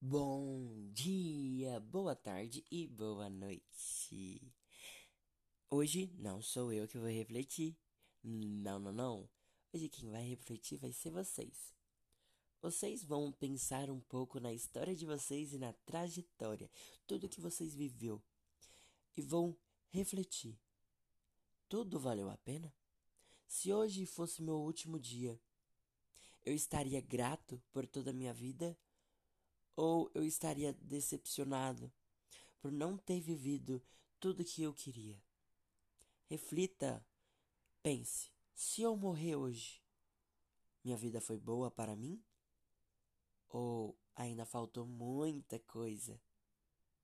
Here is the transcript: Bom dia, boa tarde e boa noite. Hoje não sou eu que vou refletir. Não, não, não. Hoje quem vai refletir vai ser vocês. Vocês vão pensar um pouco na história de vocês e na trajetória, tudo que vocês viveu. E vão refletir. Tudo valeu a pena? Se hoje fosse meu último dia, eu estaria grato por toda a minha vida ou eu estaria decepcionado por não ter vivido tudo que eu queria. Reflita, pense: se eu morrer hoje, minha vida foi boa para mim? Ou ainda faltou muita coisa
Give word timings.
Bom 0.00 0.92
dia, 0.92 1.80
boa 1.80 2.14
tarde 2.14 2.64
e 2.70 2.86
boa 2.86 3.28
noite. 3.28 4.40
Hoje 5.68 6.14
não 6.16 6.40
sou 6.40 6.72
eu 6.72 6.86
que 6.86 6.96
vou 6.96 7.08
refletir. 7.08 7.76
Não, 8.22 8.78
não, 8.78 8.92
não. 8.92 9.28
Hoje 9.74 9.88
quem 9.88 10.08
vai 10.08 10.22
refletir 10.22 10.78
vai 10.78 10.92
ser 10.92 11.10
vocês. 11.10 11.74
Vocês 12.62 13.02
vão 13.02 13.32
pensar 13.32 13.90
um 13.90 13.98
pouco 13.98 14.38
na 14.38 14.52
história 14.52 14.94
de 14.94 15.04
vocês 15.04 15.52
e 15.52 15.58
na 15.58 15.72
trajetória, 15.84 16.70
tudo 17.04 17.28
que 17.28 17.40
vocês 17.40 17.74
viveu. 17.74 18.22
E 19.16 19.20
vão 19.20 19.56
refletir. 19.90 20.56
Tudo 21.68 21.98
valeu 21.98 22.30
a 22.30 22.36
pena? 22.36 22.72
Se 23.48 23.72
hoje 23.72 24.06
fosse 24.06 24.42
meu 24.42 24.58
último 24.58 24.96
dia, 24.96 25.40
eu 26.46 26.54
estaria 26.54 27.00
grato 27.00 27.60
por 27.72 27.84
toda 27.84 28.10
a 28.10 28.14
minha 28.14 28.32
vida 28.32 28.78
ou 29.78 30.10
eu 30.12 30.24
estaria 30.24 30.72
decepcionado 30.72 31.92
por 32.60 32.72
não 32.72 32.96
ter 32.98 33.20
vivido 33.20 33.80
tudo 34.18 34.44
que 34.44 34.60
eu 34.60 34.74
queria. 34.74 35.16
Reflita, 36.26 37.06
pense: 37.80 38.28
se 38.56 38.82
eu 38.82 38.96
morrer 38.96 39.36
hoje, 39.36 39.80
minha 40.82 40.96
vida 40.96 41.20
foi 41.20 41.38
boa 41.38 41.70
para 41.70 41.94
mim? 41.94 42.20
Ou 43.48 43.96
ainda 44.16 44.44
faltou 44.44 44.84
muita 44.84 45.60
coisa 45.60 46.20